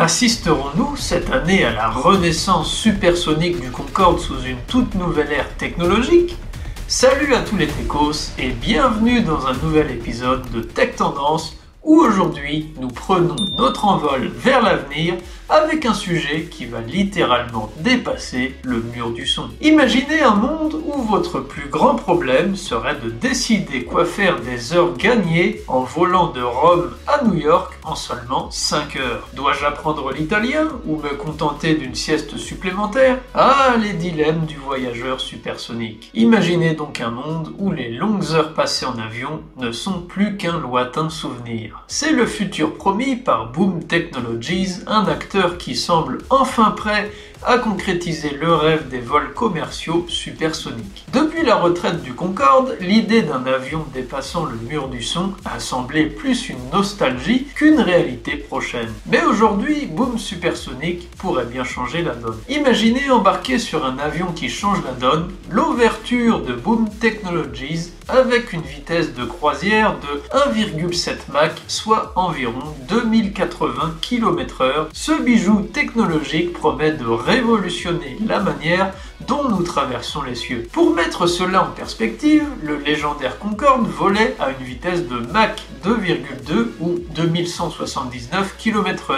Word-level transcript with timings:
Assisterons-nous 0.00 0.96
cette 0.96 1.30
année 1.30 1.62
à 1.62 1.72
la 1.72 1.90
renaissance 1.90 2.72
supersonique 2.72 3.60
du 3.60 3.70
Concorde 3.70 4.18
sous 4.18 4.40
une 4.44 4.56
toute 4.66 4.94
nouvelle 4.94 5.30
ère 5.30 5.54
technologique? 5.58 6.38
Salut 6.88 7.34
à 7.34 7.42
tous 7.42 7.58
les 7.58 7.66
techos 7.66 8.32
et 8.38 8.48
bienvenue 8.48 9.20
dans 9.20 9.46
un 9.46 9.52
nouvel 9.62 9.90
épisode 9.90 10.50
de 10.52 10.62
Tech 10.62 10.96
Tendance 10.96 11.54
où 11.82 11.96
aujourd'hui 12.00 12.72
nous 12.80 12.88
prenons 12.88 13.36
notre 13.58 13.84
envol 13.84 14.28
vers 14.34 14.62
l'avenir 14.62 15.16
avec 15.50 15.84
un 15.84 15.94
sujet 15.94 16.48
qui 16.50 16.64
va 16.64 16.80
littéralement 16.80 17.72
dépasser 17.78 18.54
le 18.62 18.80
mur 18.80 19.10
du 19.10 19.26
son. 19.26 19.48
Imaginez 19.60 20.20
un 20.22 20.36
monde 20.36 20.80
où 20.86 21.02
votre 21.02 21.40
plus 21.40 21.68
grand 21.68 21.96
problème 21.96 22.54
serait 22.54 22.94
de 22.94 23.10
décider 23.10 23.84
quoi 23.84 24.04
faire 24.04 24.40
des 24.40 24.72
heures 24.72 24.96
gagnées 24.96 25.62
en 25.66 25.80
volant 25.80 26.28
de 26.28 26.40
Rome 26.40 26.92
à 27.08 27.24
New 27.24 27.34
York 27.34 27.72
en 27.82 27.96
seulement 27.96 28.50
5 28.50 28.96
heures. 28.96 29.28
Dois-je 29.34 29.64
apprendre 29.64 30.12
l'italien 30.12 30.68
ou 30.86 30.96
me 30.96 31.10
contenter 31.16 31.74
d'une 31.74 31.96
sieste 31.96 32.36
supplémentaire? 32.36 33.18
Ah, 33.34 33.74
les 33.80 33.94
dilemmes 33.94 34.46
du 34.46 34.56
voyageur 34.56 35.20
supersonique. 35.20 36.10
Imaginez 36.14 36.74
donc 36.74 37.00
un 37.00 37.10
monde 37.10 37.52
où 37.58 37.72
les 37.72 37.90
longues 37.90 38.32
heures 38.32 38.54
passées 38.54 38.86
en 38.86 38.98
avion 38.98 39.42
ne 39.56 39.72
sont 39.72 40.00
plus 40.00 40.36
qu'un 40.36 40.58
lointain 40.58 41.10
souvenir. 41.10 41.82
C'est 41.88 42.12
le 42.12 42.26
futur 42.26 42.74
promis 42.74 43.16
par 43.16 43.50
Boom 43.50 43.82
Technologies, 43.84 44.76
un 44.86 45.06
acteur 45.06 45.39
qui 45.58 45.76
semble 45.76 46.18
enfin 46.30 46.70
prêt 46.72 47.10
à 47.46 47.58
concrétiser 47.58 48.30
le 48.30 48.54
rêve 48.54 48.88
des 48.88 49.00
vols 49.00 49.32
commerciaux 49.32 50.04
supersoniques. 50.08 51.04
Depuis 51.12 51.44
la 51.44 51.56
retraite 51.56 52.02
du 52.02 52.12
Concorde, 52.12 52.76
l'idée 52.80 53.22
d'un 53.22 53.44
avion 53.46 53.84
dépassant 53.94 54.44
le 54.44 54.56
mur 54.68 54.88
du 54.88 55.02
son 55.02 55.32
a 55.44 55.58
semblé 55.58 56.06
plus 56.06 56.48
une 56.48 56.70
nostalgie 56.72 57.46
qu'une 57.54 57.80
réalité 57.80 58.36
prochaine. 58.36 58.92
Mais 59.06 59.22
aujourd'hui, 59.22 59.86
Boom 59.86 60.18
Supersonique 60.18 61.10
pourrait 61.16 61.46
bien 61.46 61.64
changer 61.64 62.02
la 62.02 62.14
donne. 62.14 62.38
Imaginez 62.48 63.10
embarquer 63.10 63.58
sur 63.58 63.84
un 63.84 63.98
avion 63.98 64.32
qui 64.32 64.48
change 64.48 64.82
la 64.84 64.92
donne, 64.92 65.32
l'ouverture 65.50 66.40
de 66.40 66.52
Boom 66.52 66.88
Technologies 67.00 67.90
avec 68.08 68.52
une 68.52 68.62
vitesse 68.62 69.14
de 69.14 69.24
croisière 69.24 69.96
de 70.00 70.20
1,7 70.52 71.30
Mach, 71.32 71.52
soit 71.68 72.12
environ 72.16 72.74
2080 72.88 73.98
km/h. 74.00 74.86
Ce 74.92 75.12
bijou 75.22 75.60
technologique 75.72 76.52
promet 76.52 76.92
de 76.92 77.04
révolutionner 77.30 78.16
la 78.26 78.40
manière 78.40 78.92
dont 79.26 79.48
nous 79.48 79.62
traversons 79.62 80.22
les 80.22 80.34
cieux. 80.34 80.66
Pour 80.72 80.94
mettre 80.94 81.26
cela 81.26 81.64
en 81.64 81.70
perspective, 81.70 82.46
le 82.62 82.76
légendaire 82.78 83.38
Concorde 83.38 83.86
volait 83.86 84.36
à 84.40 84.50
une 84.50 84.64
vitesse 84.64 85.06
de 85.06 85.18
Mach 85.32 85.56
2,2 85.84 86.68
ou 86.80 86.98
2179 87.14 88.56
km/h, 88.58 89.16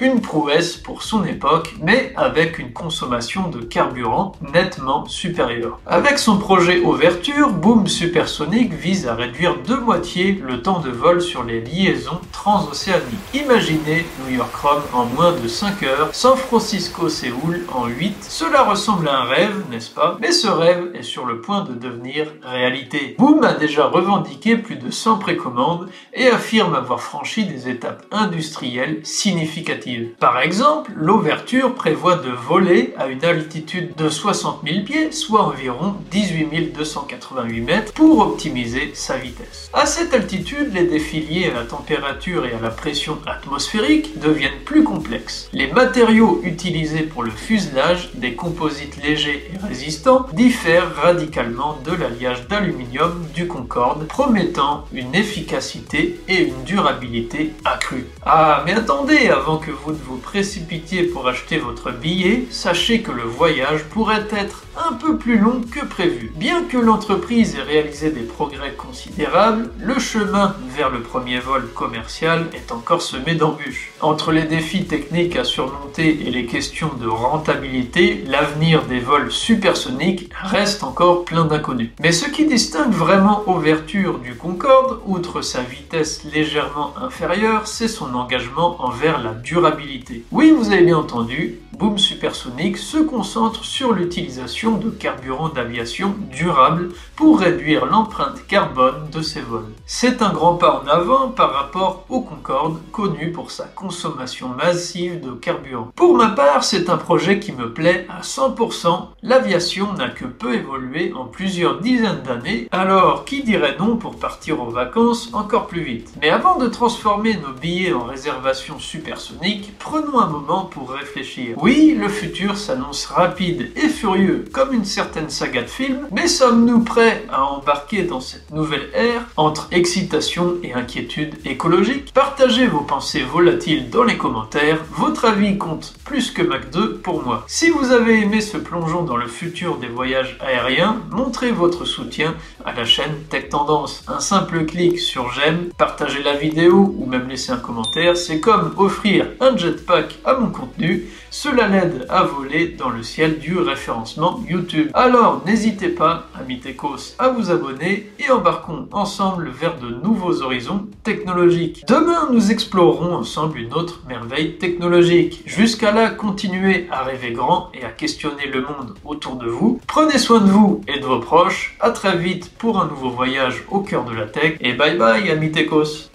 une 0.00 0.20
prouesse 0.20 0.76
pour 0.76 1.02
son 1.02 1.24
époque, 1.24 1.74
mais 1.80 2.12
avec 2.16 2.58
une 2.58 2.72
consommation 2.72 3.48
de 3.48 3.60
carburant 3.60 4.32
nettement 4.52 5.06
supérieure. 5.06 5.78
Avec 5.86 6.18
son 6.18 6.38
projet 6.38 6.80
Ouverture, 6.80 7.50
Boom 7.50 7.86
Supersonic 7.86 8.72
vise 8.72 9.06
à 9.06 9.14
réduire 9.14 9.56
de 9.62 9.74
moitié 9.74 10.40
le 10.46 10.62
temps 10.62 10.80
de 10.80 10.90
vol 10.90 11.20
sur 11.20 11.44
les 11.44 11.60
liaisons 11.60 12.20
transocéaniques. 12.32 13.04
Imaginez 13.34 14.06
New 14.24 14.36
York-Rome 14.36 14.82
en 14.92 15.06
moins 15.06 15.32
de 15.32 15.48
5 15.48 15.82
heures, 15.82 16.08
San 16.12 16.36
Francisco-Séoul 16.36 17.64
en 17.72 17.86
8, 17.86 18.16
cela 18.28 18.62
ressemble 18.62 19.08
à 19.08 19.20
un 19.20 19.24
rêve 19.24 19.43
n'est-ce 19.70 19.90
pas? 19.90 20.18
Mais 20.20 20.32
ce 20.32 20.48
rêve 20.48 20.90
est 20.94 21.02
sur 21.02 21.26
le 21.26 21.40
point 21.40 21.64
de 21.64 21.74
devenir 21.74 22.26
réalité. 22.42 23.16
Boom 23.18 23.42
a 23.44 23.54
déjà 23.54 23.86
revendiqué 23.86 24.56
plus 24.56 24.76
de 24.76 24.90
100 24.90 25.18
précommandes 25.18 25.88
et 26.12 26.28
affirme 26.28 26.74
avoir 26.74 27.00
franchi 27.00 27.44
des 27.44 27.68
étapes 27.68 28.06
industrielles 28.10 29.00
significatives. 29.02 30.10
Par 30.18 30.40
exemple, 30.40 30.92
l'ouverture 30.94 31.74
prévoit 31.74 32.16
de 32.16 32.30
voler 32.30 32.94
à 32.98 33.08
une 33.08 33.24
altitude 33.24 33.94
de 33.96 34.08
60 34.08 34.60
000 34.64 34.84
pieds, 34.84 35.12
soit 35.12 35.42
environ 35.42 35.96
18 36.10 36.72
288 36.72 37.60
mètres, 37.60 37.92
pour 37.92 38.18
optimiser 38.20 38.92
sa 38.94 39.16
vitesse. 39.16 39.70
À 39.72 39.86
cette 39.86 40.14
altitude, 40.14 40.72
les 40.72 40.84
défis 40.84 41.20
liés 41.20 41.50
à 41.50 41.60
la 41.60 41.64
température 41.64 42.46
et 42.46 42.52
à 42.52 42.60
la 42.60 42.70
pression 42.70 43.18
atmosphérique 43.26 44.18
deviennent 44.18 44.62
plus 44.64 44.84
complexes. 44.84 45.48
Les 45.52 45.68
matériaux 45.68 46.40
utilisés 46.44 47.02
pour 47.02 47.22
le 47.22 47.30
fuselage, 47.30 48.10
des 48.14 48.34
composites 48.34 49.02
légers 49.02 49.33
et 49.34 49.66
résistant 49.66 50.26
diffère 50.32 50.94
radicalement 50.96 51.78
de 51.84 51.92
l'alliage 51.92 52.46
d'aluminium 52.48 53.24
du 53.34 53.46
Concorde, 53.46 54.06
promettant 54.06 54.86
une 54.92 55.14
efficacité 55.14 56.20
et 56.28 56.42
une 56.42 56.64
durabilité 56.64 57.52
accrues. 57.64 58.06
Ah, 58.24 58.62
mais 58.64 58.74
attendez, 58.74 59.28
avant 59.28 59.58
que 59.58 59.70
vous 59.70 59.92
ne 59.92 59.96
vous 59.96 60.16
précipitiez 60.16 61.04
pour 61.04 61.28
acheter 61.28 61.58
votre 61.58 61.90
billet, 61.92 62.46
sachez 62.50 63.02
que 63.02 63.12
le 63.12 63.22
voyage 63.22 63.84
pourrait 63.84 64.26
être 64.30 64.64
un 64.76 64.92
peu 64.94 65.16
plus 65.16 65.38
long 65.38 65.60
que 65.62 65.84
prévu. 65.84 66.32
Bien 66.36 66.64
que 66.64 66.78
l'entreprise 66.78 67.56
ait 67.56 67.62
réalisé 67.62 68.10
des 68.10 68.22
progrès 68.22 68.72
considérables, 68.72 69.70
le 69.78 69.98
chemin 69.98 70.56
vers 70.76 70.90
le 70.90 71.00
premier 71.00 71.38
vol 71.38 71.68
commercial 71.74 72.46
est 72.54 72.72
encore 72.72 73.02
semé 73.02 73.34
d'embûches. 73.34 73.92
Entre 74.00 74.32
les 74.32 74.44
défis 74.44 74.84
techniques 74.84 75.36
à 75.36 75.44
surmonter 75.44 76.26
et 76.26 76.30
les 76.30 76.46
questions 76.46 76.90
de 77.00 77.06
rentabilité, 77.06 78.24
l'avenir 78.26 78.84
des 78.86 79.00
vols 79.00 79.23
supersonique 79.30 80.30
reste 80.42 80.82
encore 80.82 81.24
plein 81.24 81.44
d'inconnus. 81.44 81.90
Mais 82.00 82.12
ce 82.12 82.28
qui 82.28 82.46
distingue 82.46 82.92
vraiment 82.92 83.42
Ouverture 83.46 84.18
du 84.18 84.34
Concorde, 84.34 85.00
outre 85.06 85.42
sa 85.42 85.62
vitesse 85.62 86.24
légèrement 86.24 86.94
inférieure, 87.00 87.66
c'est 87.66 87.88
son 87.88 88.14
engagement 88.14 88.76
envers 88.84 89.22
la 89.22 89.34
durabilité. 89.34 90.24
Oui, 90.32 90.52
vous 90.56 90.70
avez 90.70 90.82
bien 90.82 90.96
entendu, 90.96 91.60
Boom 91.78 91.98
Supersonic 91.98 92.78
se 92.78 92.98
concentre 92.98 93.64
sur 93.64 93.92
l'utilisation 93.92 94.76
de 94.76 94.90
carburants 94.90 95.48
d'aviation 95.48 96.14
durables 96.30 96.90
pour 97.16 97.40
réduire 97.40 97.86
l'empreinte 97.86 98.46
carbone 98.46 99.08
de 99.10 99.20
ses 99.22 99.40
vols. 99.40 99.72
C'est 99.84 100.22
un 100.22 100.32
grand 100.32 100.54
pas 100.54 100.82
en 100.84 100.86
avant 100.86 101.28
par 101.28 101.52
rapport 101.52 102.04
au 102.08 102.20
Concorde, 102.20 102.78
connu 102.92 103.32
pour 103.32 103.50
sa 103.50 103.64
consommation 103.64 104.48
massive 104.48 105.20
de 105.20 105.32
carburant. 105.32 105.90
Pour 105.96 106.16
ma 106.16 106.28
part, 106.28 106.62
c'est 106.62 106.88
un 106.88 106.96
projet 106.96 107.40
qui 107.40 107.52
me 107.52 107.72
plaît 107.72 108.06
à 108.08 108.20
100%. 108.22 109.08
L'aviation 109.22 109.92
n'a 109.94 110.08
que 110.08 110.24
peu 110.24 110.54
évolué 110.54 111.12
en 111.14 111.24
plusieurs 111.24 111.80
dizaines 111.80 112.22
d'années, 112.22 112.68
alors 112.72 113.24
qui 113.24 113.42
dirait 113.42 113.76
non 113.78 113.96
pour 113.96 114.16
partir 114.16 114.60
en 114.60 114.68
vacances 114.68 115.30
encore 115.32 115.66
plus 115.66 115.82
vite 115.82 116.12
Mais 116.20 116.30
avant 116.30 116.58
de 116.58 116.68
transformer 116.68 117.36
nos 117.36 117.52
billets 117.52 117.92
en 117.92 118.04
réservation 118.04 118.78
supersonique, 118.78 119.72
prenons 119.78 120.20
un 120.20 120.26
moment 120.26 120.64
pour 120.64 120.90
réfléchir. 120.90 121.56
Oui, 121.58 121.96
le 121.98 122.08
futur 122.08 122.56
s'annonce 122.56 123.06
rapide 123.06 123.70
et 123.76 123.88
furieux 123.88 124.44
comme 124.52 124.72
une 124.72 124.84
certaine 124.84 125.30
saga 125.30 125.62
de 125.62 125.68
films, 125.68 126.08
mais 126.12 126.28
sommes-nous 126.28 126.80
prêts 126.80 127.24
à 127.32 127.44
embarquer 127.44 128.02
dans 128.02 128.20
cette 128.20 128.50
nouvelle 128.50 128.90
ère 128.94 129.26
entre 129.36 129.68
excitation 129.70 130.56
et 130.62 130.74
inquiétude 130.74 131.36
écologique? 131.44 132.12
Partagez 132.12 132.66
vos 132.66 132.80
pensées 132.80 133.22
volatiles 133.22 133.90
dans 133.90 134.04
les 134.04 134.16
commentaires, 134.16 134.78
votre 134.92 135.24
avis 135.24 135.58
compte 135.58 135.94
plus 136.04 136.30
que 136.30 136.42
Mac 136.42 136.70
2 136.70 136.98
pour 136.98 137.22
moi. 137.22 137.44
Si 137.46 137.70
vous 137.70 137.92
avez 137.92 138.20
aimé 138.20 138.40
ce 138.40 138.56
plongeon 138.56 138.93
dans 139.02 139.16
le 139.16 139.26
futur 139.26 139.78
des 139.78 139.88
voyages 139.88 140.38
aériens, 140.40 141.00
montrez 141.10 141.50
votre 141.50 141.84
soutien 141.84 142.34
à 142.64 142.72
la 142.72 142.84
chaîne 142.84 143.24
Tech 143.28 143.48
Tendance. 143.48 144.04
Un 144.06 144.20
simple 144.20 144.64
clic 144.64 144.98
sur 144.98 145.32
j'aime, 145.32 145.70
partagez 145.76 146.22
la 146.22 146.34
vidéo 146.34 146.94
ou 146.96 147.06
même 147.06 147.28
laisser 147.28 147.52
un 147.52 147.56
commentaire, 147.56 148.16
c'est 148.16 148.40
comme 148.40 148.72
offrir 148.76 149.26
un 149.40 149.56
jetpack 149.56 150.18
à 150.24 150.34
mon 150.34 150.50
contenu. 150.50 151.06
Cela 151.36 151.66
l'aide 151.66 152.06
à 152.10 152.22
voler 152.22 152.68
dans 152.68 152.90
le 152.90 153.02
ciel 153.02 153.40
du 153.40 153.58
référencement 153.58 154.40
YouTube. 154.48 154.88
Alors 154.94 155.42
n'hésitez 155.44 155.88
pas, 155.88 156.28
amis 156.40 156.60
techos, 156.60 157.16
à 157.18 157.28
vous 157.30 157.50
abonner 157.50 158.08
et 158.20 158.30
embarquons 158.30 158.86
ensemble 158.92 159.50
vers 159.50 159.76
de 159.80 159.88
nouveaux 159.88 160.42
horizons 160.42 160.86
technologiques. 161.02 161.84
Demain, 161.88 162.28
nous 162.30 162.52
explorerons 162.52 163.16
ensemble 163.16 163.58
une 163.58 163.74
autre 163.74 164.04
merveille 164.06 164.58
technologique. 164.58 165.42
Jusqu'à 165.44 165.90
là, 165.90 166.10
continuez 166.10 166.86
à 166.92 167.02
rêver 167.02 167.32
grand 167.32 167.72
et 167.74 167.84
à 167.84 167.90
questionner 167.90 168.46
le 168.46 168.60
monde 168.60 168.94
autour 169.04 169.34
de 169.34 169.48
vous. 169.48 169.80
Prenez 169.88 170.18
soin 170.18 170.40
de 170.40 170.48
vous 170.48 170.82
et 170.86 171.00
de 171.00 171.04
vos 171.04 171.18
proches. 171.18 171.76
À 171.80 171.90
très 171.90 172.16
vite 172.16 172.52
pour 172.58 172.80
un 172.80 172.86
nouveau 172.86 173.10
voyage 173.10 173.64
au 173.72 173.80
cœur 173.80 174.04
de 174.04 174.14
la 174.14 174.26
tech. 174.26 174.54
Et 174.60 174.74
bye 174.74 174.96
bye, 174.96 175.28
amis 175.32 175.50
techos. 175.50 176.13